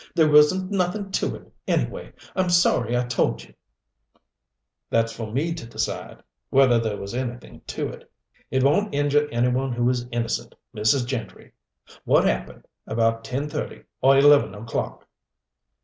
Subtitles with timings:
[0.15, 2.11] "There wasn't nothin' to it, anyway.
[2.35, 3.53] I'm sorry I told you"
[4.89, 8.11] "That's for me to decide whether there was anything to it.
[8.49, 11.05] It won't injure any one who is innocent, Mrs.
[11.05, 11.51] Gentry.
[12.03, 15.05] What happened, about ten thirty or eleven o'clock."